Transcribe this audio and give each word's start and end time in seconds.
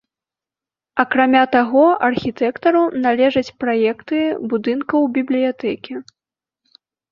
Акрамя 1.03 1.43
таго, 1.55 1.83
архітэктару 2.07 2.81
належаць 3.05 3.45
праекты 3.67 4.23
будынкаў 4.55 5.01
бібліятэкі. 5.21 5.93